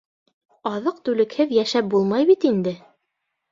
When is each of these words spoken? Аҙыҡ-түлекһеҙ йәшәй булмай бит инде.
Аҙыҡ-түлекһеҙ 0.69 1.53
йәшәй 1.59 1.87
булмай 1.93 2.29
бит 2.33 2.51
инде. 2.55 2.77